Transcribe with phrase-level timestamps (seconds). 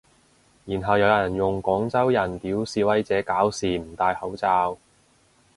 [0.65, 4.75] 然後有人用廣州人屌示威者搞事唔戴口罩